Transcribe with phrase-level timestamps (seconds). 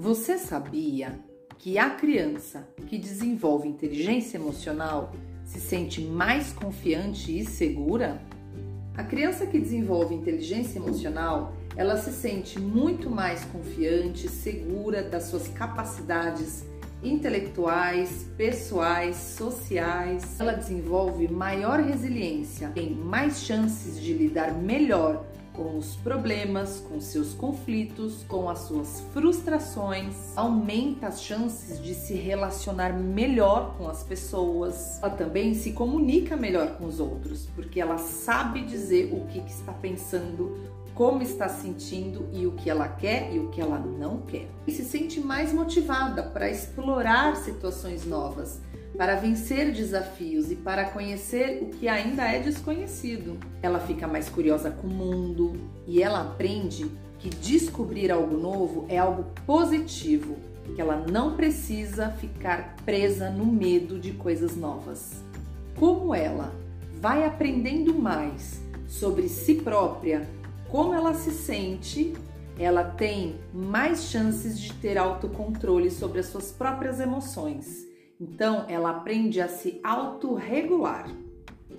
[0.00, 1.18] Você sabia
[1.58, 5.10] que a criança que desenvolve inteligência emocional
[5.44, 8.22] se sente mais confiante e segura?
[8.96, 15.48] A criança que desenvolve inteligência emocional, ela se sente muito mais confiante, segura das suas
[15.48, 16.64] capacidades
[17.02, 20.38] intelectuais, pessoais, sociais.
[20.38, 25.26] Ela desenvolve maior resiliência, tem mais chances de lidar melhor
[25.58, 32.14] com os problemas, com seus conflitos, com as suas frustrações, aumenta as chances de se
[32.14, 35.02] relacionar melhor com as pessoas.
[35.02, 39.50] Ela também se comunica melhor com os outros, porque ela sabe dizer o que, que
[39.50, 40.56] está pensando,
[40.94, 44.48] como está sentindo e o que ela quer e o que ela não quer.
[44.64, 48.60] E se sente mais motivada para explorar situações novas
[48.96, 53.38] para vencer desafios e para conhecer o que ainda é desconhecido.
[53.62, 55.54] Ela fica mais curiosa com o mundo
[55.86, 56.86] e ela aprende
[57.18, 60.36] que descobrir algo novo é algo positivo,
[60.74, 65.22] que ela não precisa ficar presa no medo de coisas novas.
[65.76, 66.54] Como ela
[67.00, 70.28] vai aprendendo mais sobre si própria,
[70.68, 72.14] como ela se sente,
[72.58, 77.87] ela tem mais chances de ter autocontrole sobre as suas próprias emoções
[78.20, 81.08] então, ela aprende a se autorregular.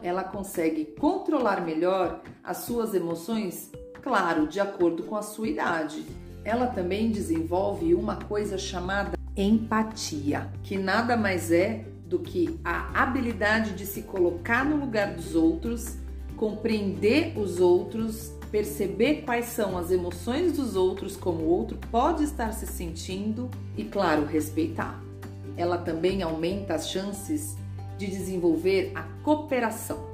[0.02, 3.70] Ela consegue controlar melhor as suas emoções,
[4.02, 6.06] claro, de acordo com a sua idade.
[6.46, 13.74] Ela também desenvolve uma coisa chamada empatia, que nada mais é do que a habilidade
[13.74, 15.98] de se colocar no lugar dos outros,
[16.38, 22.54] compreender os outros, perceber quais são as emoções dos outros, como o outro pode estar
[22.54, 25.09] se sentindo e, claro, respeitar
[25.60, 27.58] ela também aumenta as chances
[27.98, 30.08] de desenvolver a cooperação.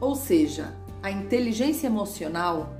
[0.00, 2.72] Ou seja, a inteligência emocional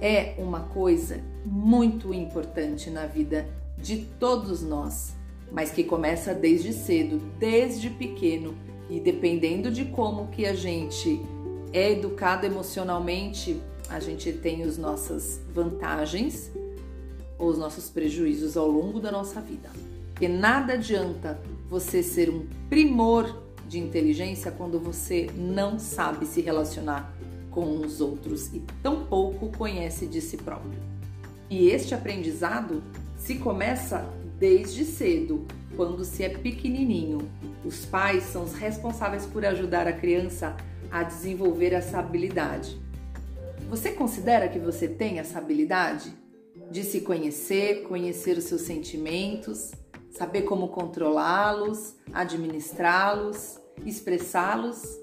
[0.00, 5.14] é uma coisa muito importante na vida de todos nós,
[5.52, 8.54] mas que começa desde cedo, desde pequeno,
[8.88, 11.20] e dependendo de como que a gente
[11.74, 13.60] é educado emocionalmente,
[13.90, 16.50] a gente tem as nossas vantagens
[17.38, 19.68] ou os nossos prejuízos ao longo da nossa vida.
[20.20, 27.10] Porque nada adianta você ser um primor de inteligência quando você não sabe se relacionar
[27.50, 30.78] com os outros e tampouco conhece de si próprio.
[31.48, 32.82] E este aprendizado
[33.16, 34.06] se começa
[34.38, 37.20] desde cedo, quando se é pequenininho.
[37.64, 40.54] Os pais são os responsáveis por ajudar a criança
[40.90, 42.78] a desenvolver essa habilidade.
[43.70, 46.12] Você considera que você tem essa habilidade
[46.70, 49.72] de se conhecer, conhecer os seus sentimentos
[50.20, 55.00] saber como controlá-los, administrá-los, expressá-los